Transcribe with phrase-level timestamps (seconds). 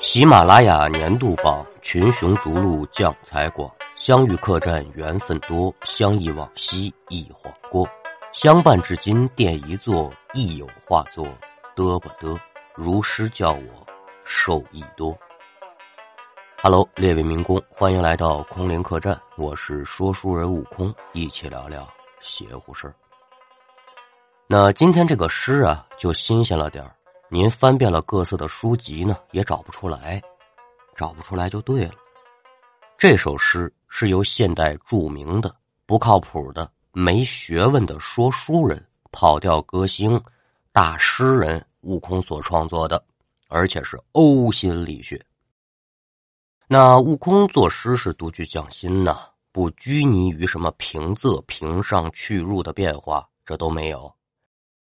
[0.00, 3.68] 喜马拉雅年度榜，群雄逐鹿将才广。
[3.96, 7.84] 相遇客栈缘分多，相忆往昔一晃过。
[8.32, 11.26] 相伴至今店一座，亦有画作
[11.74, 12.38] 得不得？
[12.76, 13.86] 如诗教我
[14.22, 15.18] 受益多。
[16.62, 21.86] Hello，列位民工，欢迎来到空灵客栈，我是说书人悟空，一起聊聊
[22.20, 22.94] 邪乎事儿
[24.46, 26.94] 那今天这个诗啊，就新鲜了点儿。
[27.30, 30.22] 您翻遍了各色的书籍呢，也找不出来，
[30.96, 31.92] 找不出来就对了。
[32.96, 35.54] 这首诗是由现代著名的
[35.84, 38.82] 不靠谱的没学问的说书人、
[39.12, 40.18] 跑调歌星、
[40.72, 43.04] 大诗人悟空所创作的，
[43.48, 45.22] 而且是呕心沥血。
[46.66, 49.18] 那悟空作诗是独具匠心呐，
[49.52, 54.10] 不拘泥于什么平仄、平上去入的变化，这都没有。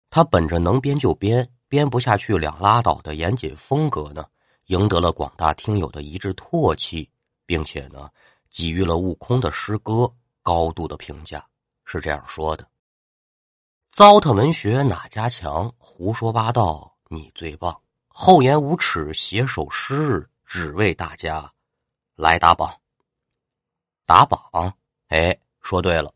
[0.10, 1.46] 他本着能编就编。
[1.70, 4.26] 编不下去两拉倒的严谨风格呢，
[4.66, 7.08] 赢得了广大听友的一致唾弃，
[7.46, 8.10] 并且呢，
[8.50, 11.46] 给予了悟空的诗歌高度的评价，
[11.86, 12.68] 是这样说的
[13.94, 15.72] ：“糟蹋文学哪家强？
[15.78, 17.80] 胡说八道你最棒！
[18.08, 21.54] 厚颜无耻写首诗，只为大家
[22.16, 22.76] 来打榜。
[24.08, 24.74] 打榜，
[25.10, 26.12] 哎，说对了，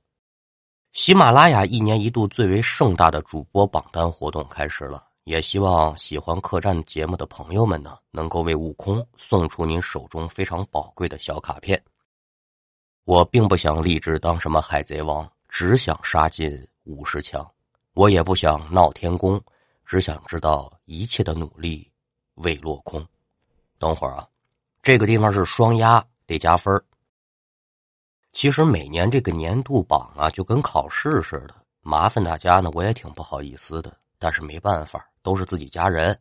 [0.94, 11.82] 喜马拉雅一年一度最为盛大的主播榜单活动开始了。”也希望喜欢客栈节目的朋友们呢，能够为悟空送出您手中非常宝贵的小卡片。
[13.06, 17.42] 我并不想立志当什么海贼王，只想杀进五十强；
[17.94, 19.42] 我也不想闹天宫，
[19.86, 21.90] 只想知道一切的努力
[22.36, 23.06] 未落空。
[23.80, 24.28] 等会儿啊，
[24.82, 26.84] 这个地方是双压，得加分
[28.34, 35.10] 其实每年这个年度榜啊，就跟考试似的，麻烦大家呢，我也挺不好意思的，但是没办法。
[35.24, 36.20] 都是自己家人，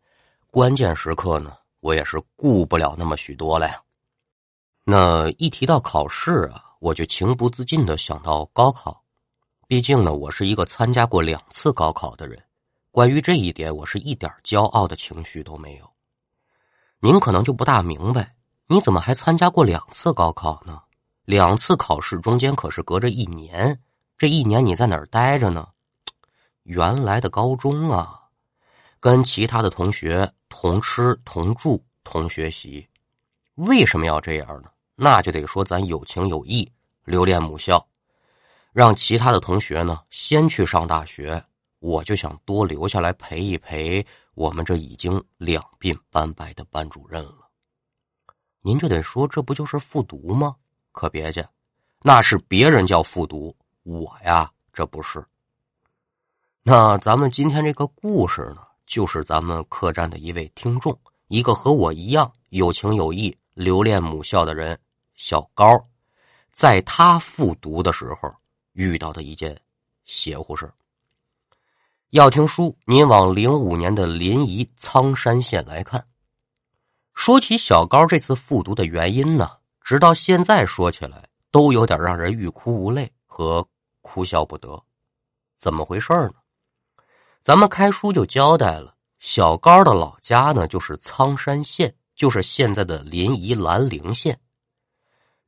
[0.50, 3.82] 关键时刻呢，我也是顾不了那么许多了呀。
[4.84, 9.02] 那一提到考试啊，我就情不自禁的想到高考。
[9.68, 12.42] 毕竟呢，我是一个参加过两次高考的人，
[12.90, 15.90] 关于这一点，我是一点骄傲的情绪都没有。
[17.00, 18.34] 您可能就不大明白，
[18.66, 20.80] 你怎么还参加过两次高考呢？
[21.24, 23.80] 两次考试中间可是隔着一年，
[24.18, 25.68] 这一年你在哪儿待着呢？
[26.64, 28.21] 原来的高中啊。
[29.02, 32.86] 跟其他的同学同吃同住同学习，
[33.56, 34.70] 为什么要这样呢？
[34.94, 36.70] 那就得说咱有情有义，
[37.04, 37.84] 留恋母校，
[38.72, 41.44] 让其他的同学呢先去上大学，
[41.80, 47.48] 我就想多留下来陪一陪我们这已经两鬓斑白的班主任了。
[48.60, 50.54] 您就得说这不就是复读吗？
[50.92, 51.44] 可别介，
[52.02, 53.52] 那是别人叫复读，
[53.82, 55.20] 我呀这不是。
[56.62, 58.62] 那咱们今天这个故事呢？
[58.86, 60.98] 就是咱们客栈的一位听众，
[61.28, 64.78] 一个和我一样有情有义、留恋母校的人，
[65.14, 65.86] 小高，
[66.52, 68.34] 在他复读的时候
[68.72, 69.58] 遇到的一件
[70.04, 70.70] 邪乎事
[72.10, 76.04] 要听书，您往零五年的临沂苍山县来看。
[77.14, 79.50] 说起小高这次复读的原因呢，
[79.80, 83.66] 直到现在说起来都有点让人欲哭无泪和
[84.02, 84.82] 哭笑不得。
[85.56, 86.34] 怎么回事呢？
[87.44, 94.38] 咱们开书就交代了，小高的老家呢就是苍山县，就是现在的临沂兰陵县。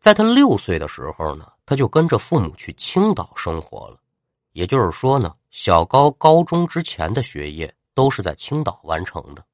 [0.00, 4.00] 在他六岁的时候呢，他就跟着父母去青岛生活了。
[4.54, 9.44] 也就是说呢，小高高中之前的学业都是在青岛完成的。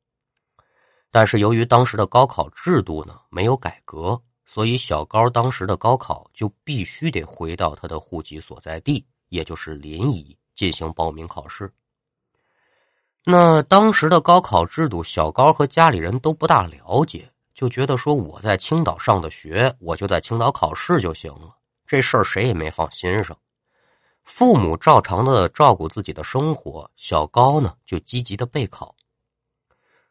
[1.11, 11.71] 但是由于当时的高考制度呢没有改革，所以小高当时的高考就必须得回到他的户籍所在地，也就是临沂进行报名考试。
[13.25, 21.55] 那当时的高考制度，小高和家里人都不大了解，就觉得说我在青岛上的学，我就在青岛考试就行了。
[21.87, 23.37] 这事儿谁也没放心上，
[24.25, 28.95] 父母照常的照顾自己的生活，小高呢就积极的备考。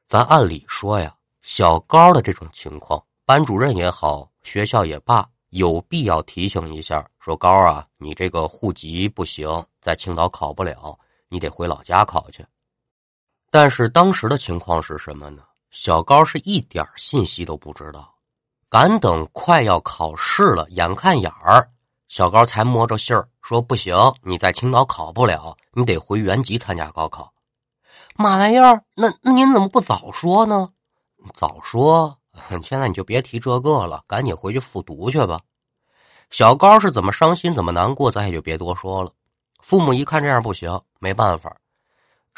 [0.08, 9.50] 咱按理说呀，小高的这种情况，班主任也好，学校也罢，有必要提醒一下，说高啊，你这个户籍不行，
[9.82, 10.98] 在青岛考不了，
[11.28, 12.46] 你得回老家考去。
[13.52, 15.44] 但是当时的情况是什么呢？
[15.72, 18.14] 小高是一点信息都不知道，
[18.70, 21.70] 赶等快要考试了，眼看眼儿，
[22.08, 27.32] 小高才摸着信儿说：“不行，你在青岛考不了，你得回原籍参加高考。”
[28.18, 28.84] 嘛玩意儿？
[28.96, 30.70] 那那您怎么不早说呢？
[31.34, 32.18] 早说，
[32.64, 35.40] 现在你就别提这个了，赶紧回去复读去吧。
[36.30, 39.12] 小高是怎么伤心，怎么难过，咱也就别多说了。
[39.62, 41.56] 父母一看这样不行，没办法。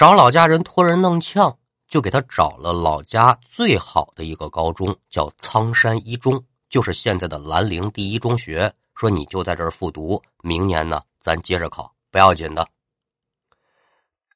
[0.01, 1.55] 找老家人托人弄呛，
[1.87, 8.73] 就给他找了老家最好的一个高中，叫苍山一中，就是现在的兰陵第一中学。
[8.95, 12.67] 说你就在这儿复读，明年呢咱接着考，不要紧的。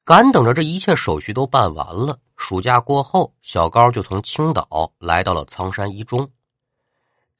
[0.03, 6.29] 赶等着这一切手续都办完了，暑假过后，小高就从青岛来到了苍山一中。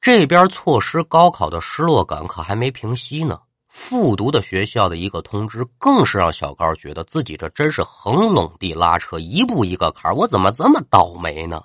[0.00, 3.40] 这边错失高考的失落感可还没平息呢。
[3.78, 11.62] 复读的学校的一个通知，更是让小高觉得自己这真是横垄地拉车，一步一个坎我怎么这么倒霉呢？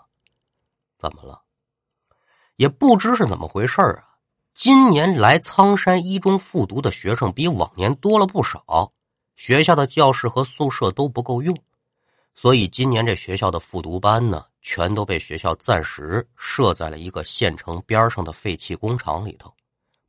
[1.00, 1.42] 怎么了？
[2.58, 4.04] 也不知是怎么回事啊！
[4.54, 8.92] 今年来苍山一中复读的学生比往年多了不少，
[9.38, 11.58] 学校的教室和宿舍都不够用，
[12.36, 19.52] 所以今年这学校的复读班呢，全都被学校暂时设在了一个县城边上的废弃工厂里头。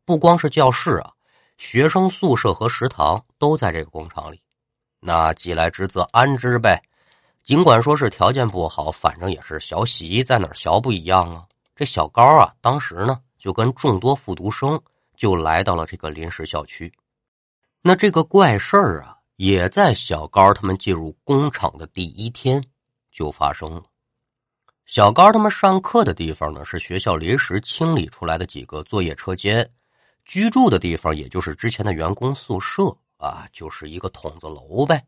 [0.04, 1.12] 不光是教室啊。
[1.62, 4.42] 学生宿舍和食堂都在这个工厂里，
[4.98, 6.82] 那既来之则安之呗。
[7.44, 11.46] 尽管说是条件不好，反正也是小喜，在哪儿学不一样啊？
[11.76, 14.78] 这小高啊，当时呢就跟众多复读生
[15.16, 16.92] 就来到了这个临时校区。
[17.80, 22.60] 那这个怪事儿啊，也在小高他们进入工厂的第一天
[23.12, 23.84] 就发生了。
[24.84, 29.66] 小高他们上课的地方呢，是学校临时清理出来的几个作业车间。
[30.24, 35.04] 居住的地方，也就是之前的员工宿舍啊，就是一个筒子楼呗。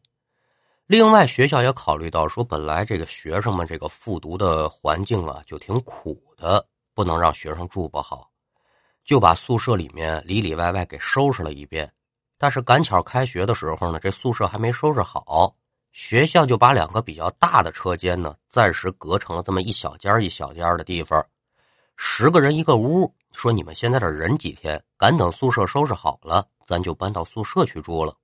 [0.86, 8.30] 另外，学校也考虑到说，本来这个学生们这个复读的环境啊，就挺苦的，不能让学生住不好，
[9.02, 11.90] 就把宿舍里面里里外外给收拾了一遍。
[12.36, 15.56] 但是赶巧开学的时候呢，这宿舍还没收拾好，
[15.92, 21.24] 学校就把两个比较大的车间呢，暂时隔成了这么一小间一小间的地方，
[21.96, 23.14] 十个人一个屋。
[23.34, 28.16] 说你们先在这忍几天，赶等宿舍收拾好了，咱就搬到宿舍去住了。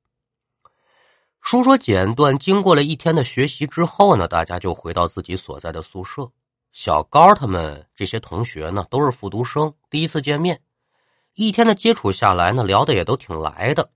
[1.43, 6.31] 书说简短，经过了一天的学习之后呢，大家就回到自己所在的宿舍。
[6.73, 10.63] 小高他们这些同学呢，都是复读生，第一次见面，
[11.35, 13.91] 一天的接触下来呢，聊的也都挺来的。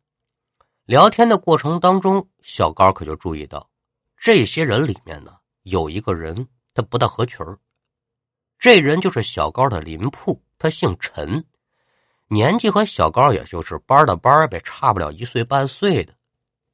[0.84, 3.70] 聊天的过程当中，小高可就注意到，
[4.16, 7.38] 这些人里面呢，有一个人他不大合群
[8.58, 10.43] 这人就是小高的邻铺。
[10.64, 11.44] 他姓陈，
[12.26, 16.14] 年纪和小高也就是班的班呗，差不了一岁半岁的。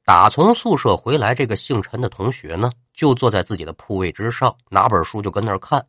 [0.05, 5.85] 打从宿舍回来，这个姓陈的同学呢，就坐在自己的铺位之上，拿本书就跟那儿看。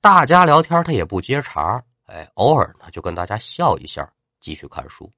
[0.00, 4.08] 大家聊天，他也不接茬哎，偶尔呢就跟大家笑一下，
[4.40, 5.12] 继续看书。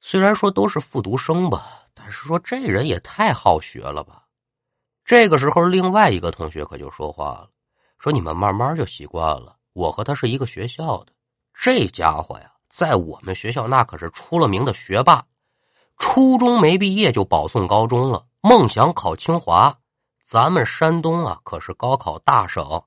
[0.00, 4.24] 虽然说都是复读生吧，但是说这人也太好学了吧。
[5.04, 7.50] 这个时候，另外一个同学可就说话了，
[8.00, 11.12] 说：“你们慢慢就习惯了。”我和他是一个学校的，
[11.54, 15.24] 这家伙呀，在我们学校那可是出了名的学霸，
[15.98, 19.72] 初中没毕业就保送高中了，梦想考清华。
[20.26, 22.82] 咱们山东啊，可是高考大省，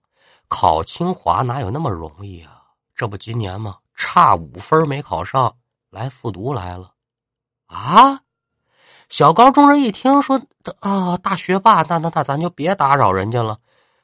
[0.50, 2.62] 考清华哪有那么容易啊？
[2.94, 3.78] 这不今年吗？
[3.96, 5.56] 差五分没考上，
[5.90, 6.92] 来复读来了。
[7.68, 8.20] 啊！
[9.08, 10.42] 小高中人一听说
[10.82, 13.58] 啊，大学霸，那那那咱就别打扰人家了。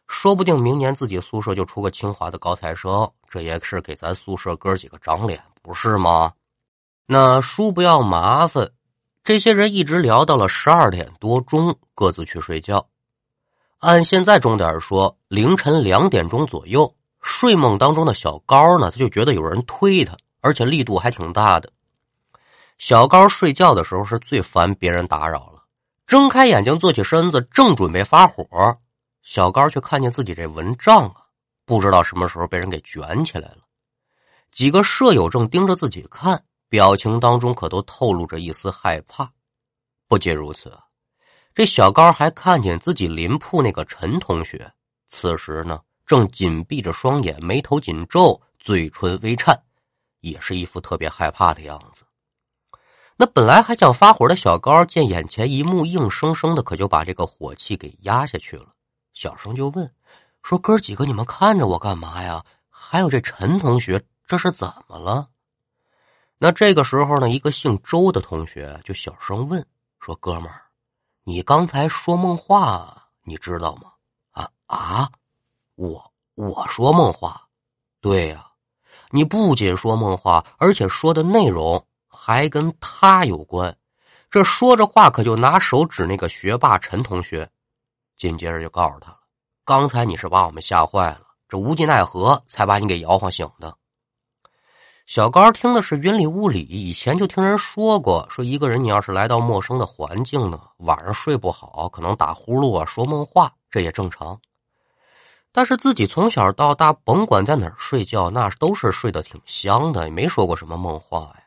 [0.08, 6.32] 说不定明年自己宿舍就出个清华的高材生，这也是给咱宿舍哥几个长脸，不是吗？
[7.06, 8.72] 那叔不要麻烦，
[9.24, 12.88] 这些人一直聊到了十二点多钟，各自去睡觉。
[13.80, 21.70] 按现在钟点说，凌晨两点钟左右，睡梦当中的小高呢，他就觉得有人推他，而且力度还挺大的。
[22.78, 25.64] 小高睡觉的时候是最烦别人打扰了，
[26.08, 28.46] 睁开眼睛，坐起身子，正准备发火。
[29.28, 31.16] 小高却看见自己这蚊帐啊，
[31.66, 33.58] 不知道什么时候被人给卷起来了。
[34.54, 39.30] 几个舍友正盯着自己看，表情当中可都透露着一丝害怕。
[40.08, 40.72] 不仅如此，
[41.54, 44.72] 这小高还看见自己邻铺那个陈同学，
[45.10, 49.62] 此时呢正紧闭着双眼，眉头紧皱，嘴唇微颤，
[50.22, 52.04] 也是一副特别害怕的样子。
[53.18, 58.68] 那本来还想发火的小高，见眼前一幕，硬生生的可就把这个火气给压下去了。
[59.18, 59.92] 小声就问
[60.44, 62.46] ：“说哥几个，你们看着我干嘛呀？
[62.70, 65.28] 还有这陈同学，这是怎么了？”
[66.38, 69.66] 那这个时候呢，一个姓周的同学就小声问
[70.00, 70.62] ：“说哥们儿，
[71.24, 73.92] 你刚才说梦话，你知道吗？”
[74.30, 75.10] 啊啊！
[75.74, 77.48] 我我说梦话，
[78.00, 78.46] 对呀，
[79.10, 83.76] 你不仅说梦话，而且说的内容还跟他有关。
[84.30, 87.50] 这说着话，可就拿手指那个学霸陈同学。
[88.18, 89.20] 紧接着就告诉他了
[89.64, 93.76] ：“刚才你是把我们吓坏了，这无计奈何才把你给摇晃醒的。”
[95.06, 104.38] 小高听的是云里雾里，以前就听人说过，说一个人你要是来到陌生的环境呢，晚上睡不好，可能打呼噜啊、说梦话，这也正常。
[105.54, 111.44] 但是自己从小到大，甭管在哪儿睡觉，那都是睡得挺香的，也没说过什么梦话呀。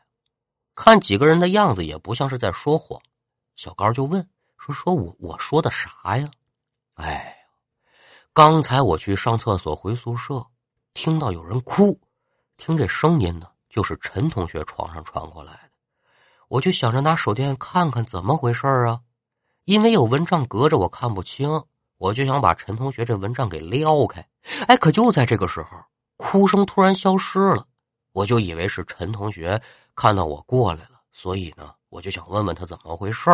[0.73, 2.99] 看几个人的样子，也不像是在说谎。
[3.55, 6.27] 小高就问说：“说我我说的啥呀？”
[7.01, 7.35] 哎，
[8.33, 10.45] 刚才我去上厕所回宿舍，
[10.93, 11.99] 听到有人哭，
[12.57, 15.71] 听这声音呢，就是陈同学床上传过来的。
[16.47, 19.01] 我就想着拿手电看看怎么回事啊，
[19.65, 21.63] 因为有蚊帐隔着，我看不清。
[21.97, 24.27] 我就想把陈同学这蚊帐给撩开，
[24.67, 25.77] 哎，可就在这个时候，
[26.17, 27.67] 哭声突然消失了。
[28.11, 29.61] 我就以为是陈同学
[29.95, 33.29] 看到我过来了，所以呢，我就想问问他怎么回事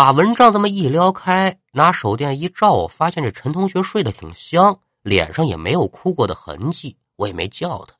[0.00, 6.96] 把蚊帐这么一撩开，拿手电一照，我发现这陈同学睡得挺香，脸上也没有哭过的痕迹。
[7.16, 7.94] 我也没叫他，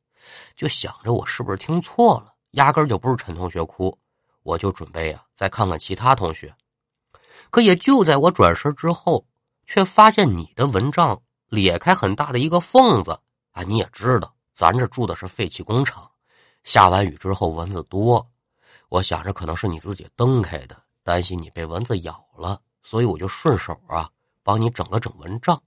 [0.57, 3.95] 就想着我是不是听错了，压根就不是陈同学哭。
[4.45, 6.51] 我就准备啊，再看看其他同学。
[7.51, 9.23] 可也就在我转身之后。
[9.67, 13.11] 却发现你的蚊帐裂开很大的一个缝子
[13.53, 13.63] 啊！
[13.63, 16.11] 你也知道，咱这住的是废弃工厂，
[16.65, 18.27] 下完雨之后蚊子多。
[18.89, 24.09] 我想着可能是你自己蹬开的，担心你被蚊子咬了，所以我就顺手啊
[24.45, 25.61] 帮你整了整蚊帐。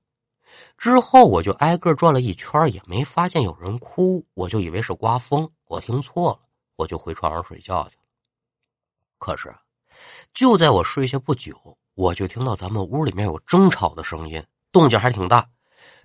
[0.77, 6.39] 之后我就挨个转了一圈，也没发现有人哭，我就以为是刮风，我听错了，
[6.77, 8.03] 我就回床上睡觉去了。
[9.17, 9.53] 可是，
[10.33, 11.77] 就在我睡下不久。
[11.95, 15.45] 我就听到咱们屋里面有争吵的声音，动静还挺大。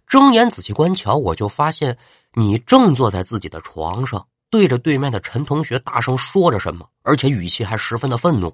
[0.08, 1.96] 睁眼仔细观瞧，我就发现
[2.32, 8.52] 你正坐在自己的床上，对着对面的陈同学大声说着什么，而且语气还十分的愤怒。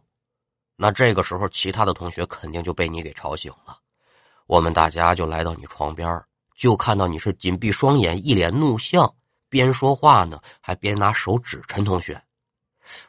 [0.77, 3.79] 那这个时候，其他的同学肯定就被你给吵醒了。
[4.47, 6.23] 我们大家就来到你床边，
[6.57, 9.15] 就看到你是紧闭双眼，一脸怒相，
[9.49, 12.21] 边说话呢，还边拿手指陈同学。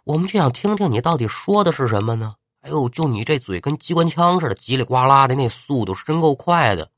[0.03, 2.36] 我们就想听听你到底说的是什么呢？
[2.62, 6.89] 哎呦，就你这嘴跟机关枪似的，叽里呱啦的那速度是真够快的，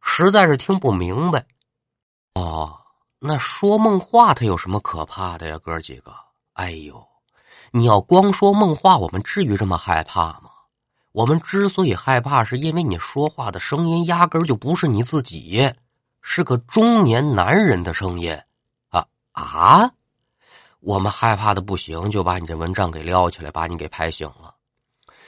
[0.00, 1.46] 实在是听不明白。
[2.34, 2.80] 哦，
[3.18, 6.12] 那说梦话他有什么可怕的呀，哥几个？
[6.54, 7.06] 哎呦，
[7.70, 10.50] 你要光说梦话，我们至于这么害怕吗？
[11.12, 15.72] 我们之所以害怕，是因为你说话的声音压根就不是你自己，
[16.22, 18.38] 是个中年男人的声音。
[18.88, 19.90] 啊啊！
[20.80, 24.54] 我们害怕的不行，就把你这蚊帐给撩起来，把你给拍醒了。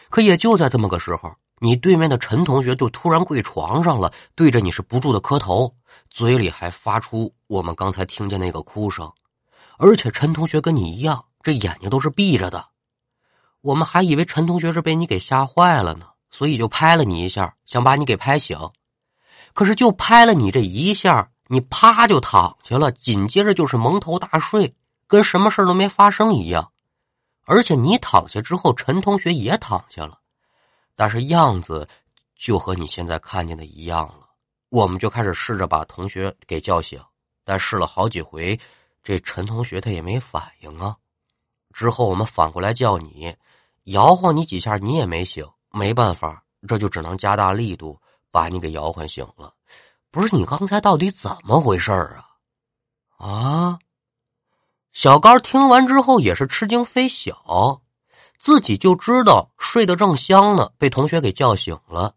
[0.09, 5.75] 可也就在这么个时候，你对面的陈同学就突然跪床上了，对着你是不住的磕头，
[6.09, 9.13] 嘴里还发出我们刚才听见那个哭声，
[9.77, 12.69] 而且陈同学跟你一样，这眼睛都是闭着的。
[13.61, 18.59] 我们还以为陈同学是被你给吓坏了呢，所以就拍了你一下，想把你给拍醒。
[19.53, 24.75] 可是就拍了你这一下，你啪就躺下了，紧接着就是蒙头大睡，
[25.07, 26.73] 跟什么事都没发生一样。
[27.45, 30.19] 而且你躺下之后，陈同学也躺下了，
[30.95, 31.89] 但是样子
[32.37, 34.29] 就和你现在看见的一样了。
[34.69, 37.03] 我们就开始试着把同学给叫醒，
[37.45, 38.59] 但试了好几回，
[39.03, 40.97] 这陈同学他也没反应啊。
[41.73, 43.35] 之后我们反过来叫你，
[43.85, 45.47] 摇晃你几下，你也没醒。
[45.73, 47.97] 没办法，这就只能加大力度
[48.33, 49.55] 把你给摇晃醒了。
[50.11, 52.27] 不是你刚才到底怎么回事啊？
[53.19, 53.79] 啊？
[54.93, 57.81] 小高听完之后也是吃惊非小，
[58.41, 62.17] 自己就知道睡得正香呢，被同学给叫醒了。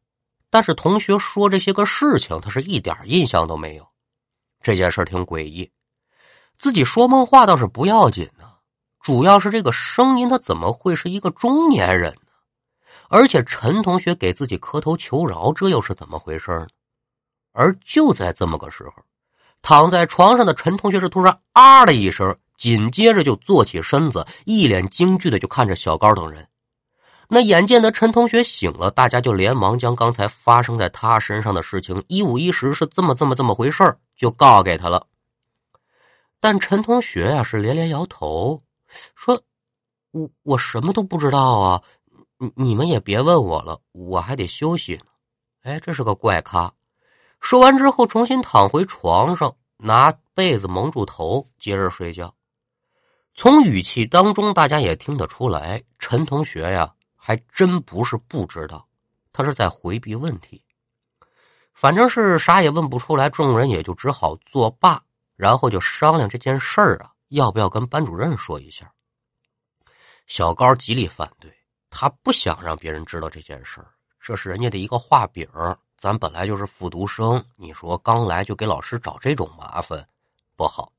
[0.49, 3.87] 但是同学说这些个事情，他是一点印象都没有。
[4.63, 5.71] 这件事挺诡异，
[6.57, 8.42] 自己说梦话倒是不要紧呢，
[9.03, 12.31] 主要是这个声音，他怎么会是一个中年人呢？
[13.09, 16.67] 而且陈同学给自己磕头求饶，这又是怎么回事呢？
[17.51, 18.93] 而就在这么个时候，
[19.61, 22.35] 躺在床上的陈同学是突然啊的一声。
[22.55, 26.47] 紧接着就坐起身子，一脸惊惧的就看着小高等人。
[27.27, 33.83] 那眼见得陈同学醒了，大家就连忙将刚才发生在他身上的事情一五一十是这么这么这么回事
[34.15, 35.05] 就告给他了。
[36.39, 38.61] 但陈同学呀是连连摇头，
[39.15, 39.41] 说
[40.11, 41.83] ：“我我什么都不知道啊，
[42.37, 45.05] 你你们也别问我了，我还得休息呢。”
[45.63, 46.73] 哎，这是个怪咖。
[47.39, 52.33] 说完之后，重新躺回床上，拿被子蒙住头，接着睡觉。
[53.33, 58.85] 从语气当中，大家也听得出来，陈同学呀，还真不是不知道，
[59.31, 60.61] 他是在回避问题。
[61.73, 65.01] 反正是啥也问不出来，众人也就只好作罢，
[65.35, 68.91] 然后就商量这件事儿啊，要不要跟班主任说一下。
[70.27, 71.51] 小高极力反对，
[71.89, 73.87] 他不想让别人知道这件事儿，
[74.19, 75.47] 这是人家的一个画饼。
[75.97, 80.07] 咱本来就是复读生，你说刚来就给老师找这种麻烦，
[80.55, 80.91] 不好。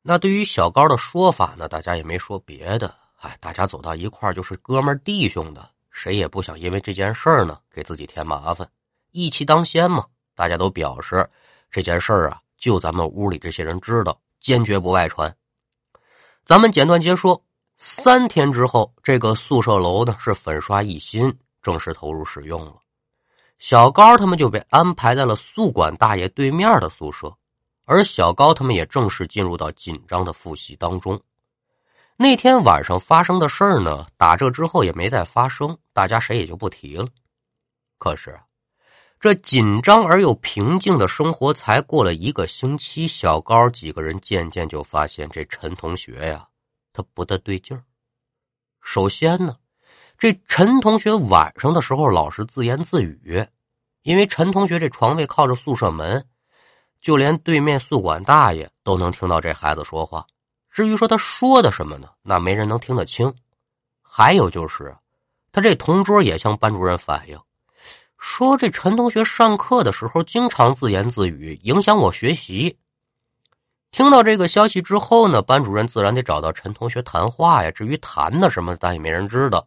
[0.00, 1.68] 那对于小高的说法呢？
[1.68, 8.70] 大家也没说别的，哎，大家走到一块儿就是哥们弟兄的，谁也不想因为这件事儿呢给自己添麻烦，
[9.10, 10.06] 义气当先嘛。
[10.36, 11.28] 大家都表示
[11.70, 15.36] 这件事儿啊，就咱们屋里这些人知道，坚决不外传。
[16.44, 17.42] 咱们简短截说，
[17.78, 22.76] 三天之后，这个宿舍楼呢是粉刷一新，正式投入使用了。
[23.58, 27.36] 小高他们就被安排在了宿管大爷对面的宿舍，
[27.86, 31.20] 而小高他们也正式进入到紧张的复习当中。
[32.16, 37.08] 那天晚上发生的事儿呢，打这之后也没再发生，大家谁也就不提了。
[37.98, 38.38] 可是，
[39.18, 46.46] 这紧张而又平静的生活才过了一个星期，小高几个人渐渐就发现这陈同学呀，
[46.92, 47.82] 他不大对劲儿。
[48.82, 49.56] 首先呢。
[50.18, 53.46] 这陈同学晚上的时候老是自言自语，
[54.00, 56.26] 因为陈同学这床位靠着宿舍门，
[57.02, 60.26] 就连对面宿管大爷都能听到这孩子说话。
[60.70, 63.30] 至于说他说的什么呢，那没人能听得清。
[64.00, 64.96] 还有就是，
[65.52, 67.38] 他这同桌也向班主任反映，
[68.28, 72.76] 说这陈同学上课的时候经常自言自语，影响我学习。
[73.92, 77.70] 听到这个消息之后呢，班主任自然得找到陈同学谈话呀。
[77.70, 79.64] 至于谈的什么，咱也没人知道。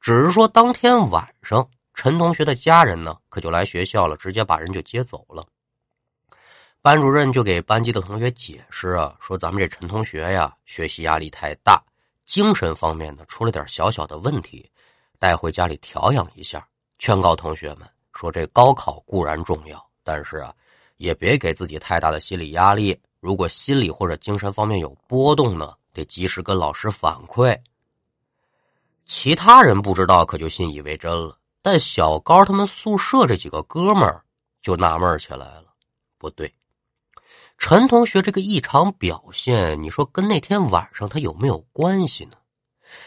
[0.00, 5.44] 只是说，当天晚上，陈同学的家人呢，可就来学校了，直接把人就接走了。
[6.80, 11.82] 班主任就给班级的同学解释啊，说咱们这陈同学呀，学习压力太大，
[12.24, 14.70] 精神方面呢出了点小小的问题，
[15.18, 16.64] 带回家里调养一下。
[16.98, 20.52] 劝告同学们说，这高考固然重要，但是啊，
[20.96, 22.98] 也别给自己太大的心理压力。
[23.20, 27.58] 如果心理或者精神方面有波动呢，得及时跟老师反馈。
[29.04, 31.38] 其他人不知道，可就信以为真了。
[31.62, 34.22] 但小高他们宿舍这几个哥们儿
[34.62, 35.64] 就纳闷起来了。
[36.16, 36.52] 不对，
[37.58, 42.37] 陈同学这个异常表现，你说跟那天晚上他有没有关系呢？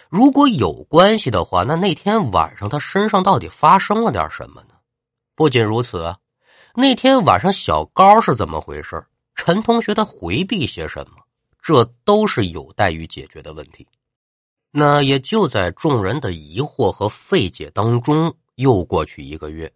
[0.10, 4.76] 如果有关系的话，那那天晚上他身上到底发生了点什么呢？
[5.36, 6.16] 不仅如此，
[6.76, 9.04] 那天晚上小高是怎么回事？
[9.36, 11.18] 陈同学他回避些什么？
[11.62, 13.88] 这都是有待于解决的问题。
[14.72, 19.72] 那也就在众人的疑惑和费解当中，又过去一个月。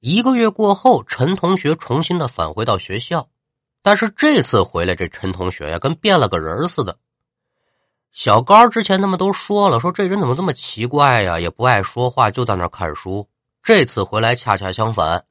[0.00, 3.28] 一个月过后，陈同学重新的返回到学校，
[3.82, 6.98] 但是这次回来，这陈同学呀，跟变了个人似的。
[8.12, 13.26] 小高之前他们都说了，说这人怎么这么奇怪呀，也不爱说话，就在那看书。
[13.62, 15.24] 这次回来恰恰相反，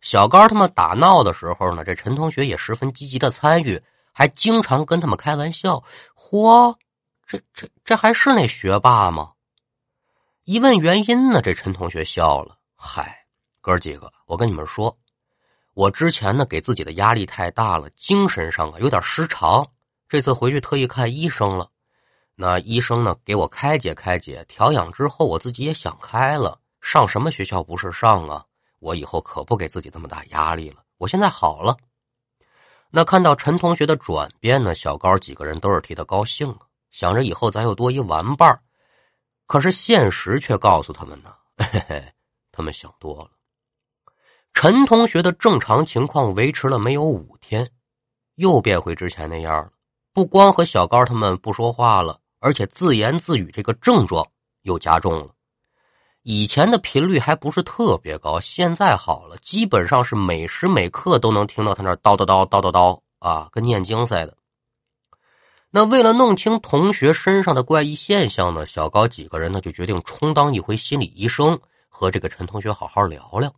[0.00, 5.82] 小高他们打闹的时候呢，这陈同学也十分积极的参与，还经常跟他们开玩笑。
[6.16, 6.74] 嚯！
[7.26, 9.32] 这这这还是那学霸吗？
[10.44, 12.56] 一问原因呢，这陈同学笑了。
[12.74, 13.26] 嗨，
[13.60, 14.96] 哥几个，我跟你们说，
[15.74, 19.66] 我之前呢给自己的压力太大了，精神上啊有点失常。
[20.08, 21.68] 这次回去特意看医生了，
[22.40, 26.56] 那医生呢给我开解开解，调养之后，我自己也想开了。
[26.80, 28.44] 上什么学校不是上啊？
[28.78, 30.76] 我以后可不给自己这么大压力了。
[30.98, 31.76] 我现在好了。
[32.90, 36.60] 那看到陈同学的转变呢，小高几个人都是替他高兴啊。
[36.92, 38.56] 想着以后咱又多一玩伴
[39.48, 42.12] 可是现实却告诉他们呢， 嘿嘿，
[42.52, 43.30] 他们想多了。
[44.54, 47.68] 陈同学的正常情况维持了没有五天，
[48.36, 49.72] 又变回之前那样了。
[50.12, 54.26] 不光和小高他们不说话了，而且自言自语这个症状
[54.62, 55.34] 又加重了。
[56.22, 64.36] 以前的频率还不是特别高，现在好了，基本上是每时每刻都能听到他那叨叨叨叨叨叨啊，跟念经似的。
[65.70, 73.54] 那为了弄清同学身上的怪异现象呢，小高几个人呢就决定充当一回心理医生，和这个陈同学好好聊聊。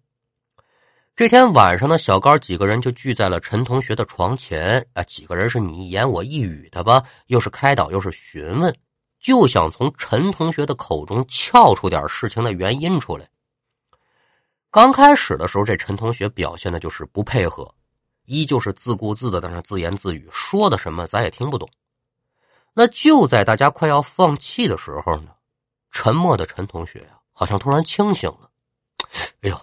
[1.20, 8.74] 这天晚上呢，小高几个人就聚在了陈同学的床前啊，几个人是你一言我一语的吧，又是开导又是询问，
[9.20, 13.28] 就想从陈同学的口中撬出点事情的原因出来。
[14.70, 17.70] 刚开始的时候，这陈同学表现的就是不配合，
[18.24, 21.68] 依旧是自顾自的在那自言自语，说的什么咱也听不懂。
[22.72, 25.32] 那就在大家快要放弃的时候呢，
[25.90, 28.50] 沉默的陈同学呀，好像突然清醒了。
[29.42, 29.60] 哎呦，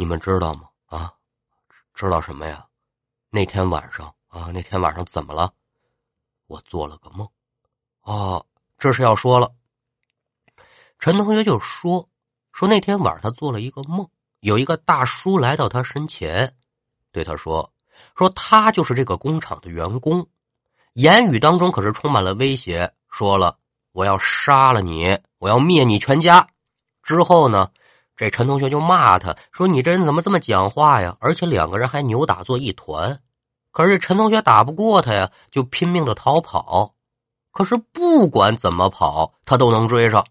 [0.00, 0.62] 你们知道吗？
[0.86, 1.12] 啊，
[1.92, 2.64] 知道什么呀？
[3.28, 5.52] 那天晚上啊，那天晚上怎么了？
[6.46, 7.28] 我做了个梦。
[8.00, 8.46] 哦，
[8.78, 9.52] 这是要说了。
[10.98, 12.08] 陈同学就说
[12.50, 14.08] 说那天晚上他做了一个梦，
[14.40, 16.56] 有一个大叔来到他身前，
[17.12, 17.70] 对他说
[18.16, 20.26] 说他就是这个工厂的员工。
[20.94, 23.58] 言语当中可是充满了威胁，说了
[23.92, 26.48] 我要杀了你，我要灭你全家。
[27.02, 27.70] 之后呢，
[28.20, 33.18] 这陈同学就骂他说：“你这人怎么这么讲话呀？”而且两个人还扭打作一团。
[33.70, 36.94] 可是陈同学打不过他呀，就拼命的逃跑。
[37.50, 40.22] 可是不管怎么跑，他都能追上。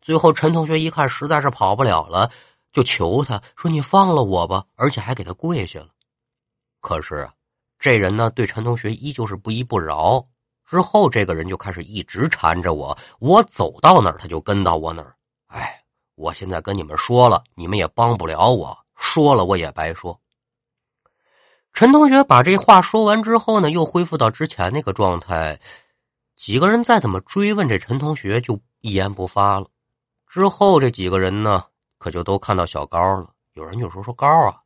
[0.00, 2.30] 最后陈同学一看实在是跑不了了，
[2.72, 5.88] 就求他说：“你放了我吧！”而且还给他跪下了。
[6.80, 7.28] 可是，
[7.78, 10.26] 这人呢对陈同学依旧是不依不饶。
[10.64, 15.14] 之后，这个人就开始一直缠着我，我走到哪儿他就跟到我哪儿。
[15.48, 15.82] 哎，
[16.18, 20.20] 我现在跟你们说了，你们也帮不了我，说了我也白说。
[21.72, 25.56] 陈同学把这话说完之后呢，又恢复到之前那个状态。
[26.34, 29.68] 几个人再怎么追问这陈同学，就一言不发了。
[30.26, 31.64] 之后这几个人呢，
[31.98, 33.30] 可就都看到小高了。
[33.52, 34.56] 有人就说：“说高啊，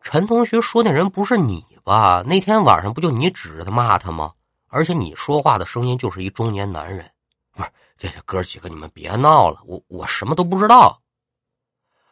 [0.00, 2.22] 陈同学说那人不是你吧？
[2.26, 4.32] 那天晚上不就你指着他骂他吗？
[4.68, 7.10] 而且你说话的声音就是一中年男人。”
[7.98, 11.02] 这这哥几个，你们别闹了，我我什么都不知道。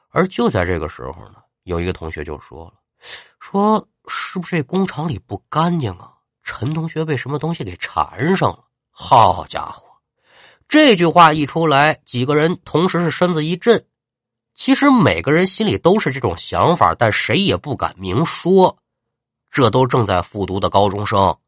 [0.09, 2.75] 而就在这个时候呢，有一个同学就说了
[3.39, 6.13] ：“说是不是这工厂里不干净啊？
[6.43, 9.87] 陈同学被什么东西给缠上了？”好家伙！
[10.69, 13.87] 这句话一出来，几个人同时是身子一震。
[14.55, 18.77] 其实每个人心里都是这种想法，但谁也不敢明说。
[19.51, 21.39] 这都正在复读的高中生，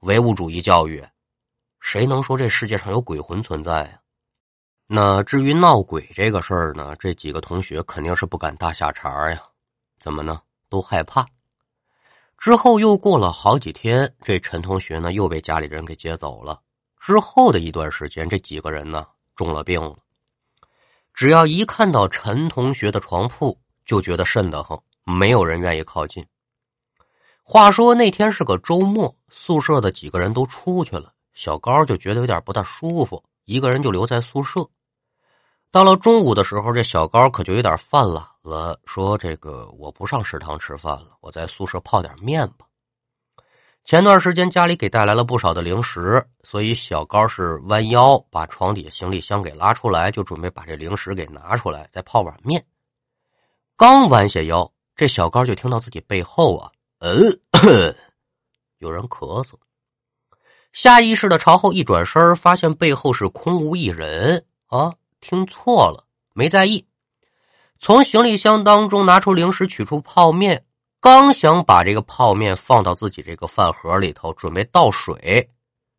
[0.00, 1.02] 唯物主义教育，
[1.86, 4.00] 谁能说这世界上有鬼魂存在呀？
[4.88, 9.40] 那至于闹鬼这个事儿呢，这几个同学肯定是不敢大下茬呀。
[9.96, 10.42] 怎么呢？
[10.68, 11.24] 都害怕。
[12.38, 16.60] 之后又过了好几天，这陈同学呢又被家里人给接走了。
[16.98, 19.96] 之后的一段时间，这几个人呢中了病了。
[21.14, 26.26] 只要一看到陈同学的床铺，就觉得瘆得慌，没有人愿意靠近。
[27.44, 34.66] 话说那天是个周末，宿舍的几个人都出去了，小高就觉得有点不大舒服，一个人就留在宿舍。
[35.70, 42.66] 到了中午的时候，这小高可就有点犯懒了，说：“这个我不上食堂吃饭了，我在宿舍泡点面吧。”
[43.84, 52.64] 前段时间家里给带来了不少的零食，所以小高是弯腰把床底行李箱给拉出来，就准备把这零食给拿出来，再泡碗面。
[53.76, 57.14] 刚弯下腰，这小高就听到自己背后啊，呃，
[58.78, 59.52] 有人咳嗽。
[60.76, 66.86] 下意识的朝后一转身，发现背后是空无一人啊，听错了，没在意。
[67.80, 70.66] 从行李箱当中拿出零食，取出泡面。
[71.00, 75.48] 刚想把这个泡面放到自己这个饭盒里头，准备倒水，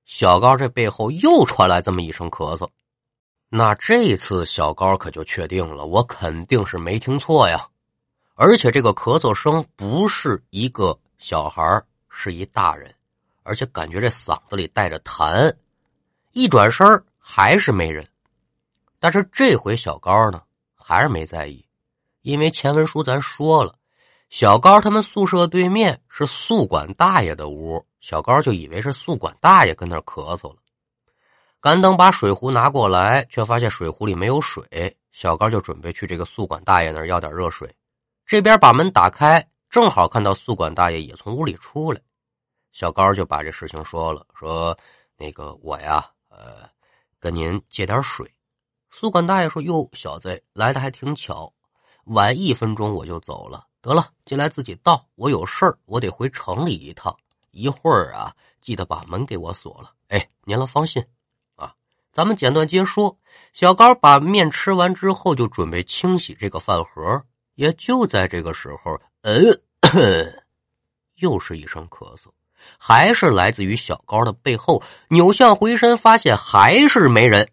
[0.06, 2.70] 小高这背后又传来这么一声咳嗽。
[3.50, 7.68] 那这次小高可就确定了，我肯定是没听错呀。
[8.36, 12.94] 而且这个咳嗽声不是一个小孩，是一大人，
[13.48, 15.52] 而且感觉这嗓子里带着痰。
[16.34, 16.86] 一转身
[17.18, 18.06] 还是没人，
[19.00, 20.42] 但是这回小高呢
[20.76, 21.66] 还是没在意，
[22.22, 23.74] 因为前文书咱说了。
[24.30, 30.58] 小高他们宿舍对面是宿管大爷的屋，小高就以为是宿管大爷跟那咳嗽了。
[31.62, 34.96] 赶等把水壶拿过来，却发现水壶里没有水。
[35.14, 37.74] 小高就准备去这个宿管大爷那儿要点热水。
[38.26, 42.02] 这边把门打开，正好看到宿管大爷也从屋里出来。
[42.78, 44.78] 小高就把这事情说了，说
[45.18, 46.70] ：“那个我呀，呃，
[47.20, 48.32] 跟您借点水。”
[48.92, 51.52] 宿管大爷说：“哟，小子来的还挺巧，
[52.04, 55.04] 晚一分钟我就走了。”得了，进来自己倒。
[55.16, 57.18] 我有事儿，我得回城里一趟。
[57.50, 59.92] 一会儿啊，记得把门给我锁了。
[60.10, 61.04] 哎，您了放心
[61.56, 61.74] 啊。
[62.14, 63.18] 咱们简短接说，
[63.54, 67.24] 小高把面吃完之后，就准备清洗这个饭盒。
[67.56, 69.34] 也就在这个时候，呃，
[71.18, 72.30] 又是一声咳嗽，
[72.78, 74.82] 还是来自于小高的背后。
[75.10, 77.50] 扭向回身，发现还是没人。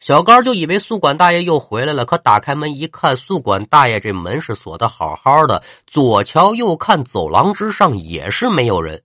[0.00, 9.02] 小高就以为宿管大爷又回来了，可打开门一看，宿管大爷这门是锁的好好的，左瞧右看，走廊之上也是没有人。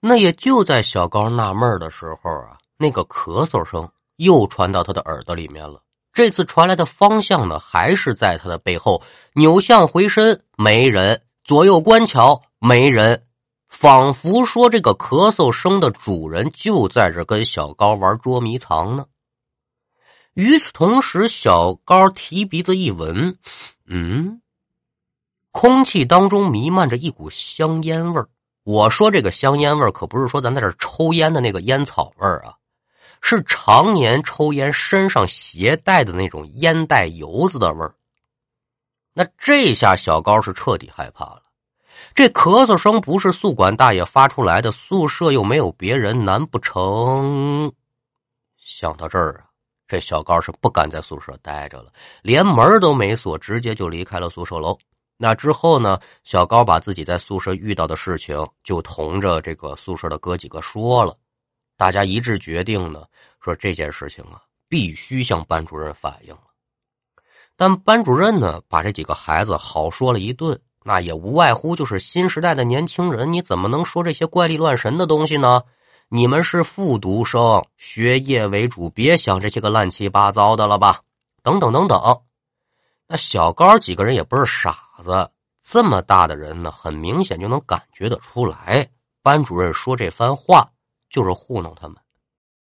[0.00, 5.82] 那也就在小高纳闷的时候啊，那个咳嗽声又传到他的耳朵里面了。
[6.12, 9.02] 这次传来的方向呢，还是在他的背后。
[9.34, 13.24] 扭向回身，没人；左右观瞧，没人。
[13.76, 19.04] 仿佛说，这个咳嗽声的主人就在这跟小高玩捉迷藏呢。
[20.34, 23.36] 与此同时，小高提鼻子一闻，
[23.86, 24.40] 嗯，
[25.50, 28.28] 空气当中弥漫着一股香烟味儿。
[28.62, 32.54] 我说这个香烟味儿，可不是说咱在这抽烟的那个烟草味儿啊，
[33.20, 37.94] 是常年抽烟身上携带的那种烟袋油子的味儿。
[39.12, 41.43] 那这下小高是彻底害怕了。
[42.14, 47.72] 这咳嗽声不是宿管大爷发出来的，宿舍又没有别人，难不成？
[48.56, 49.50] 想到这儿啊。
[49.86, 54.78] 这小高是不敢在宿舍待着了，连门都没锁，直接就离开了宿舍楼。
[55.16, 55.98] 那之后呢？
[56.22, 61.16] 小高把自己在宿舍遇到的事情就同着这个宿舍的哥几个说了，
[61.76, 63.04] 大家一致决定呢，
[63.40, 66.42] 说这件事情啊，必须向班主任反映了。
[67.56, 75.62] 但班主任呢，把这几个孩子好说了一顿，那也无外乎就是新时代的年轻人，你怎么能说这些怪力乱神的东西呢？
[76.10, 81.00] 你们是复读生，学业为主，别想这些个乱七八糟的了吧？
[81.42, 82.20] 等等等等。
[83.08, 85.30] 那小高几个人也不是傻子，
[85.62, 88.86] 这么大的人呢，很明显就能感觉得出来，
[89.22, 90.70] 班主任说这番话
[91.08, 91.96] 就是糊弄他们。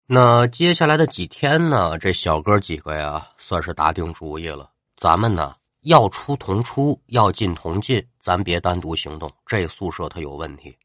[0.05, 5.53] 那接下来的几天呢，这小哥几个呀，算是打定主意了，咱们呢
[5.87, 10.77] 要出同出，要进同进，咱别单独行动，这宿舍它有问题。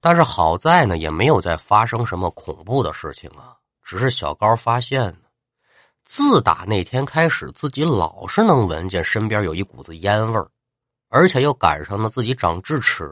[0.00, 3.54] 但是好在呢，也没有再发生什么恐怖的事情啊。
[3.84, 5.16] 只是小高发现，
[6.04, 10.50] 自打那天开始，自己老是能闻见身边有一股子烟味儿，
[11.08, 13.08] 而且又赶上了自己长智齿，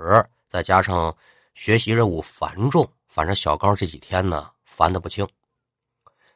[0.48, 1.16] 再加上
[1.54, 5.24] 学习任务繁重，反正小高这几天呢烦的不轻。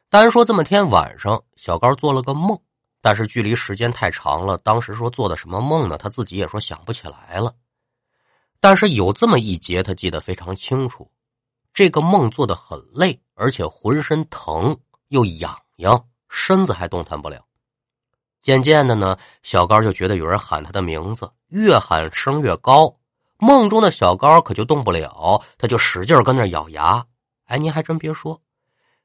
[0.09, 2.57] 单说这么天晚上，小高做了个梦，
[3.01, 5.97] 但是距离时间太长了，当时说做的什么梦呢？
[5.97, 7.55] 他自己也说想不起来了。
[8.59, 11.09] 但是有这么一节，他记得非常清楚。
[11.73, 17.45] 这个梦做的很累，而且浑身疼又痒痒，身子还动弹不了。
[18.41, 22.97] 渐渐的呢，小高就觉得有人喊他的名字，越喊声越高。
[23.37, 27.05] 梦中的小高可就动不了，他就使劲跟那咬牙。
[27.45, 28.41] 哎，您还真别说，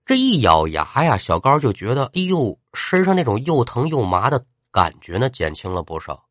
[0.06, 6.22] 这一咬牙呀，小高就觉得，哎呦，身上那种又疼又麻的感觉呢，减轻了不少。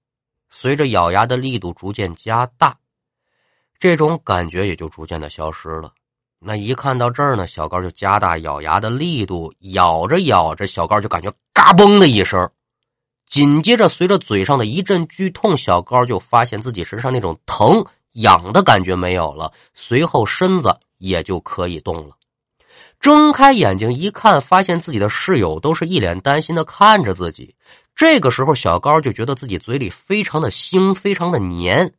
[0.52, 2.78] 随着咬牙的力度逐渐加大。
[3.80, 5.92] 这种感觉也就逐渐的消失了。
[6.40, 12.50] 那一看到这儿呢，小高就加大咬牙的力度，咬着咬着，小高就感觉嘎嘣的一声。
[13.26, 17.84] 紧接着，随着嘴上的一阵剧痛，小高就发现自己身上那种疼
[18.14, 22.16] 痒的感觉没有了，随后身子也就可以动了。
[23.04, 27.54] 睁开眼睛一看，发现自己的室友都是一脸担心的看着自己。
[27.94, 31.94] 这个时候，小高就觉得自己嘴里非常的腥，非常的黏。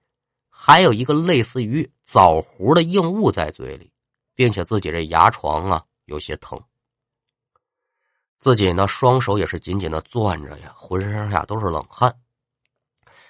[0.49, 3.93] 还有一个类似于枣核的硬物在嘴里，
[4.35, 6.59] 并且自己这牙床啊有些疼。
[8.41, 12.15] 自己呢双手也是紧紧的攥着呀，浑身上下都是冷汗。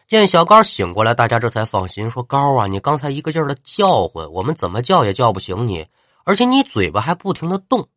[0.07, 5.85] 见小高醒过来，大家这才放心，说：“高啊，你刚才一个劲儿的叫唤，我们怎么叫也叫不醒你，
[6.25, 7.89] 而且你嘴巴还不停的动，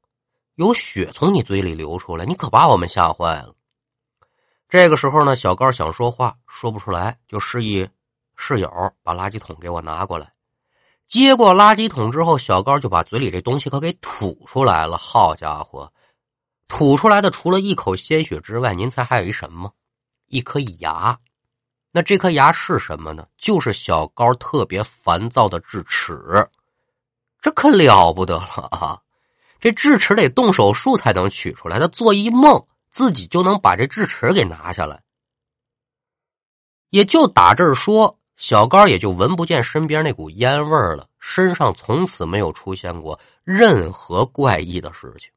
[0.56, 3.54] 有血从你嘴里流出来，你可把我们吓坏了。”
[4.70, 7.88] 这个时候呢，小高想说话说不出来，就示意。
[8.36, 8.70] 室友
[9.02, 10.32] 把垃圾桶给我拿过来，
[11.08, 14.96] 接过垃圾桶之后，小高就把嘴里这东西可给吐出来了。
[14.96, 15.92] 好家伙，
[16.68, 19.74] 吐出来的除了一口鲜血之外，您猜还有一什么？
[20.28, 21.18] 一颗牙。
[21.92, 23.26] 那这颗牙是什么呢？
[23.40, 26.48] 就是小高特别烦躁的智齿。
[27.42, 29.02] 这可了不得了啊！
[29.60, 35.02] 这智齿得动手术才能取出来，他做一梦自己就能把这智齿给拿下来。
[36.90, 38.18] 也就打这儿说。
[38.38, 45.28] 小高也就闻不见身边那股烟味了，身上从此没有出现过任何怪异的事情。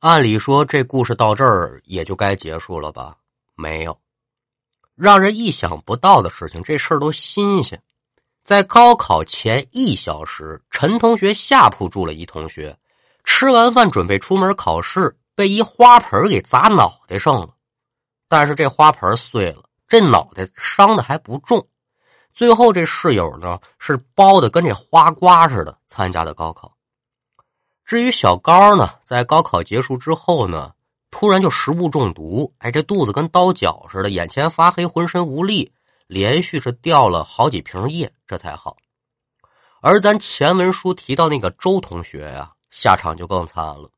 [0.00, 3.16] 按理说，这故事到这儿也就该结束了吧？
[3.54, 3.98] 没有，
[4.94, 7.82] 让人意想不到的事情，这事儿都新鲜。
[8.44, 12.76] 在高考前一小时，陈同学下铺住了一同学，
[13.22, 17.50] 吃完饭准备出门考试，被一花盆给砸脑袋上了。
[18.28, 21.64] 但是这花盆碎了，这脑袋伤的还不重。
[22.32, 26.74] 最后，这室友呢是包的跟这花瓜似的参加的高考。
[27.84, 30.72] 至于小高呢，在高考结束之后呢，
[31.10, 35.70] 突然就食物中毒，哎，这肚子跟刀绞似的，眼前发黑，浑身无力，
[36.12, 38.76] 连续是掉了好几瓶液，这才好。
[39.80, 43.90] 而咱前文书提到那个周同学呀，下场就更惨了。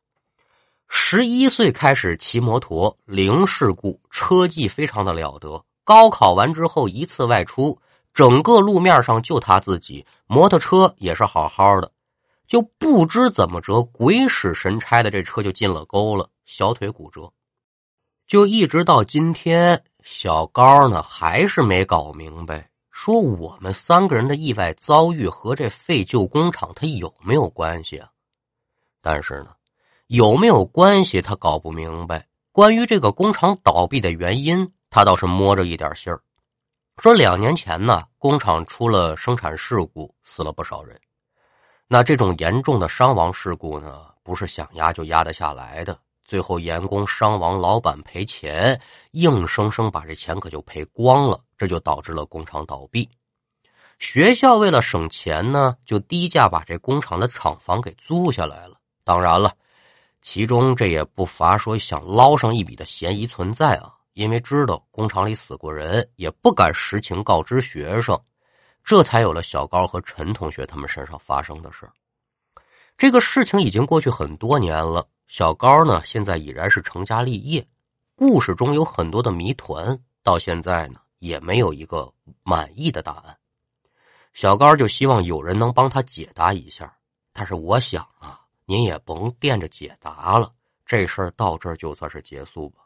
[0.88, 5.64] 十一岁开始骑摩托，零事故，车技非常的了得。
[5.82, 7.76] 高考完之后，一次外出。
[8.12, 11.90] 整个路面上就他自己，摩托车也是好好的，
[12.46, 17.32] 就不知怎么着，鬼使神差的这车就进了沟了，小腿骨折。
[18.28, 28.10] 就一直到今天，小高呢还是没搞明白，说我们三个人的意外遭遇和这废旧工厂它有没有关系啊？
[29.00, 29.54] 但是呢，
[30.08, 32.28] 有没有关系他搞不明白。
[32.52, 36.20] 关于这个工厂倒闭的原因，他倒是摸着一点信儿。
[36.98, 41.00] 说两年前呢，工厂出了生产事故，死了不少人。
[41.88, 45.98] 那这种严重的伤亡事故呢，不是想压就压得下来的。
[46.24, 48.80] 最后员工伤亡，老板赔钱，
[49.12, 53.08] 硬生生把这钱可就赔光了，这就导致了工厂倒闭。
[53.98, 58.76] 学校为了省钱呢，就低价把这工厂的厂房给租下来了。
[59.04, 59.52] 当然了，
[60.22, 63.92] 其中这也不乏说想捞上一笔的嫌疑存在啊。
[64.14, 68.16] 因为知道工厂里死过人，也不敢实情告知学生，
[68.84, 71.84] 这才有了小高和陈同学他们身上发生的事
[72.96, 77.66] 这个事情已经过去很多年了，小高呢现在已然是成家立业，
[78.14, 83.36] 故事中有很多的谜团，到现在呢也没有一个满意的答案。
[84.32, 86.94] 小高就希望有人能帮他解答一下，
[87.32, 90.52] 但是我想啊，您也甭惦着解答了。
[90.84, 92.82] 这事儿到这儿就算是结束吧。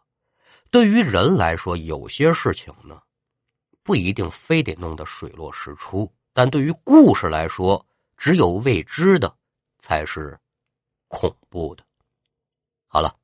[0.71, 3.01] 对于人来说，有些事情呢，
[3.83, 7.85] 不一定非得弄得水落石出；但对于故事来说，
[8.17, 9.35] 只有未知的
[9.79, 10.39] 才是
[11.09, 11.85] 恐怖的。
[12.91, 13.15] 好了，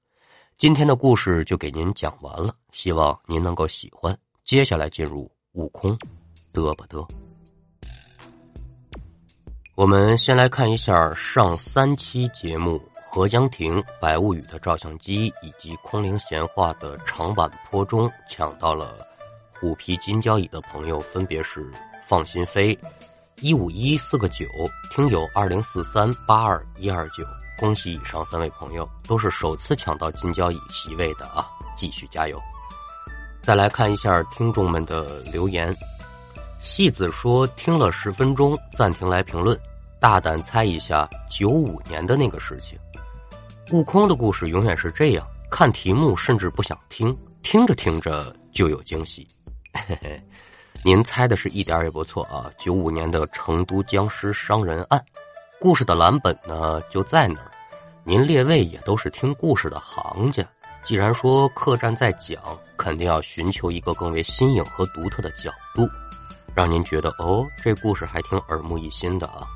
[0.58, 4.16] 今天的故事就给您讲完了，希望您能够喜欢。
[4.44, 5.96] 接下来进入悟空，
[6.52, 7.08] 嘚吧嘚。
[9.74, 12.80] 我们先来看一下上三期节目。
[13.10, 18.96] 合江亭《白物语》的照相机以及空灵闲话的长坂坡中抢到了
[19.52, 21.70] 虎皮金交椅的朋友分别是
[22.04, 22.76] 放心飞
[23.40, 24.44] 一五一四个九
[24.90, 27.22] 听友二零四三八二一二九，
[27.58, 31.46] 恭喜以上三位朋友都是首次抢到金交椅席位的啊！
[31.76, 32.40] 继续加油！
[33.42, 35.74] 再来看一下听众们的留言，
[36.60, 39.58] 戏子说听了十分钟暂停来评论，
[40.00, 42.78] 大胆猜一下九五年的那个事情。
[43.70, 49.26] 悟空的故事永远是这样，看题目甚至不想听，听着听着就有惊喜。
[49.72, 50.22] 嘿嘿，
[50.82, 52.50] 您猜的是一点也不错啊！
[52.58, 55.02] 九五年的成都僵尸伤人案，
[55.64, 57.50] 故事的蓝本呢就在那儿。
[58.04, 60.46] 您列位也都是听故事的行家，
[60.84, 62.38] 既然说客栈在讲，
[62.76, 65.88] 肯定要寻求一个更为新颖和独特的角度，
[66.54, 69.46] 让您觉得哦，这故事还挺耳目一新的啊。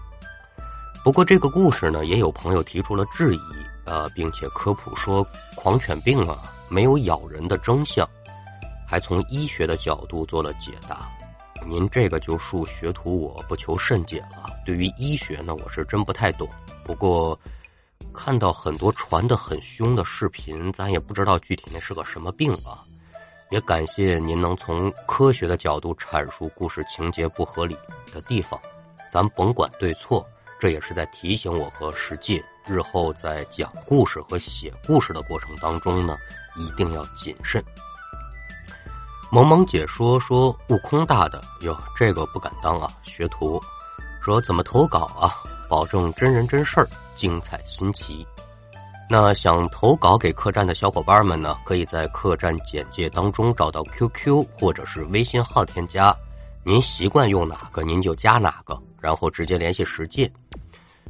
[1.04, 3.40] 不过这个故事呢，也有朋友提出了质疑。
[3.84, 8.08] 呃，并且科普说狂犬病啊没有咬人的真相，
[8.86, 11.06] 还从医学的角度做了解答。
[11.66, 14.50] 您这个就恕学徒我不求甚解了。
[14.64, 16.48] 对于医学呢，我是真不太懂。
[16.84, 17.38] 不过
[18.14, 22.84] 看到很多传的很凶的视频，咱也不知道具体那是个什么病啊。
[23.50, 27.76] 也感谢您能从科学的角度阐述故事情节不合理
[28.12, 28.60] 的地方，
[29.10, 30.26] 咱甭管对错。
[30.60, 36.18] 这也是在提醒我和世界，日后在讲故事和写故事的过程当中呢，
[36.56, 37.64] 一定要谨慎。
[39.30, 42.90] 萌萌姐说说悟空大的哟，这个不敢当啊。
[43.02, 43.60] 学徒
[44.22, 45.34] 说怎么投稿啊？
[45.68, 48.26] 保证真人真事儿，精彩新奇。
[49.10, 56.14] 那想投稿给客栈的小伙伴们呢，可以在客栈简介当中找到 QQ 或者是微信号添加，
[56.64, 58.78] 您习惯用哪个您就加哪个。
[58.98, 60.30] 然后直接联系石界，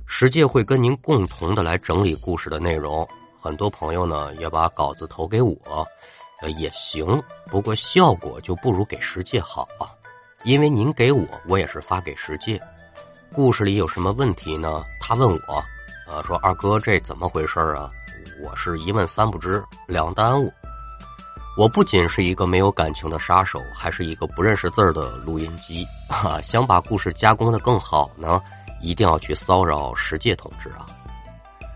[0.06, 3.08] 石界会跟您共同的来整理故事的内容。
[3.40, 5.56] 很多朋友呢也把稿子投给我，
[6.40, 9.90] 呃也行，不过效果就不如给石界好啊。
[10.44, 12.60] 因为您给我，我也是发给石界。
[13.34, 14.82] 故事里有什么问题呢？
[15.00, 15.64] 他问我，
[16.06, 17.90] 呃说二哥这怎么回事啊？
[18.40, 20.52] 我是一问三不知，两耽误。
[21.58, 26.40] 我不仅是一个没有感情的杀手，还是一个不认识字儿的录音机啊！
[26.40, 28.40] 想把故事加工的更好呢，
[28.80, 30.86] 一定要去骚扰石界同志啊！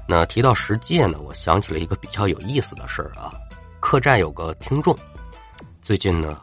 [0.07, 3.35] 那提到石界呢，我想起了一个比较有意思的事儿啊。
[3.93, 4.97] 客栈有个听众，
[5.83, 6.41] 最近呢，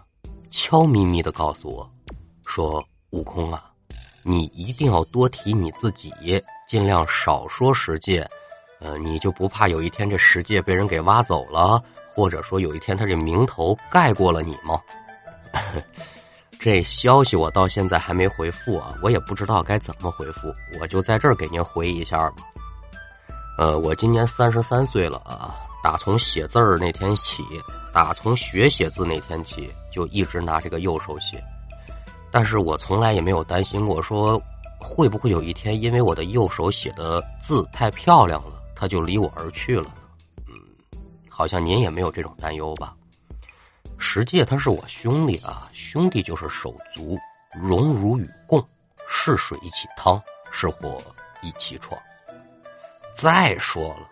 [0.51, 1.91] 悄咪咪的告诉我，
[2.45, 3.71] 说悟空啊，
[4.21, 6.13] 你一定要多提你自己，
[6.67, 8.23] 尽量少说十戒。
[8.79, 11.83] 呃，你就不怕有一天这十戒被人给挖走了，
[12.13, 14.79] 或者说有一天他这名头盖过了你吗？
[16.61, 22.43] 这消息我到现在还没回复啊，我也不知道该怎么回复，我就在这儿给您回一下吧。
[23.57, 27.43] 呃，我今年三十三岁了啊，打从写字儿那天起，
[27.93, 31.43] 打从学写字那天起，就一直拿这个右手写，
[32.31, 34.41] 但是我从来也没有担心过说
[34.79, 38.55] 会不会有一天因为我的右手写的字太漂亮了。
[38.75, 39.95] 他就离我而去了呢，
[40.47, 40.55] 嗯，
[41.29, 42.95] 好像您也没有这种担忧吧？
[43.97, 47.17] 实际他是我兄弟啊，兄弟就是手足，
[47.61, 48.65] 荣辱与共，
[49.05, 50.97] 是水一起趟，是火
[51.41, 52.01] 一起闯。
[53.13, 54.07] 再说了，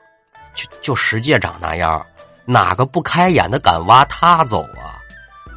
[0.58, 2.06] 就就石界长那样，
[2.44, 5.00] 哪个不开眼的敢挖他走啊？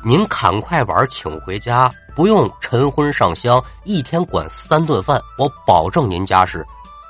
[0.04, 6.64] 您砍快板请回家，不用晨昏上香，一天管三顿饭，我保证您家是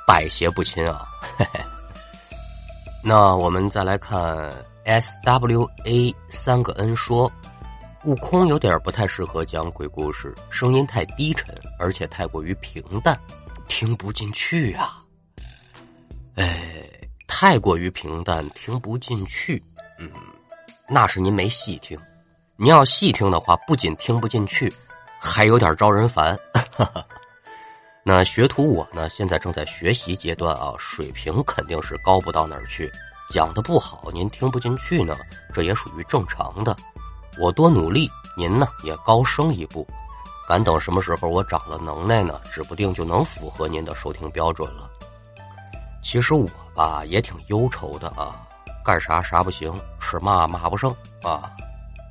[0.07, 1.05] 百邪不侵啊！
[1.37, 1.59] 嘿嘿。
[3.03, 4.51] 那我们再来看
[4.83, 7.31] S W A 三个 N 说，
[8.03, 13.19] 悟空有点不太适合讲鬼故事，声音太低沉，而且太过于平淡，
[13.67, 14.99] 听不进去啊。
[16.35, 16.83] 哎，
[17.33, 19.63] 太过于平淡，听不进去。
[19.97, 20.11] 嗯，
[20.89, 21.97] 那是您没细听。
[22.57, 24.71] 你要细听的话，不仅听不进去，
[25.17, 26.37] 还有点招人烦。
[28.03, 32.91] 那学徒我呢，现在正在学习阶段啊，水平肯定是高不到哪儿去。
[33.31, 35.17] 讲的不好，您听不进去呢，
[35.53, 36.75] 这也属于正常的。
[37.39, 39.87] 我多努力，您呢也高升一步。
[40.49, 42.41] 敢等什么时候我长了能耐呢？
[42.51, 44.91] 指不定就能符合您的收听标准了。
[46.01, 48.47] 其实我吧也挺忧愁的啊，
[48.83, 50.91] 干啥啥不行，吃嘛嘛不剩
[51.23, 51.41] 啊。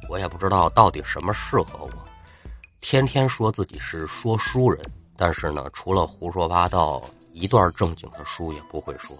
[0.09, 1.91] 我也不知道到底什么适合我，
[2.81, 4.81] 天天说自己是说书人。
[5.17, 7.01] 但是呢，除了胡说八道，
[7.33, 9.15] 一段正经的书也不会说。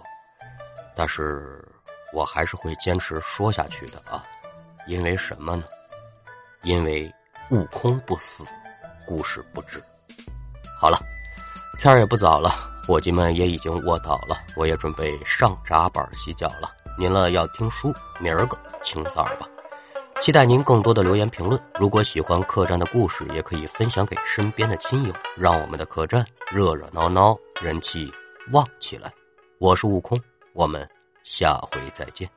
[0.95, 1.63] 但是
[2.11, 4.23] 我还是会坚持说下去的啊，
[4.87, 5.63] 因为什么呢？
[6.63, 7.09] 因为
[7.51, 8.43] 悟空不死，
[9.05, 9.81] 故事不止。
[10.79, 10.99] 好了，
[11.79, 16.69] 天儿也不早了，伙计们也已经卧倒了，我也准备上闸板洗脚了。
[16.99, 19.47] 您了要听书，明儿个清早吧。
[20.19, 21.57] 期待您更多的留言评论。
[21.79, 28.11] 如果喜欢客栈的故事，也可以分享给身边的亲友，让我们的客栈热热闹闹，人气
[28.51, 29.09] 旺起来。
[29.57, 30.21] 我是悟空，
[30.51, 30.85] 我们
[31.23, 32.29] 下回再见。